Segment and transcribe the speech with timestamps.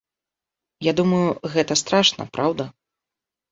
[0.87, 2.69] Я думаю, гэта страшна, праўда?